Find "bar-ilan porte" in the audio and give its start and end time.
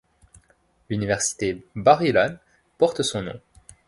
1.75-3.03